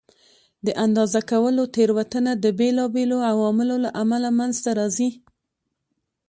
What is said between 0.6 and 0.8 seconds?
د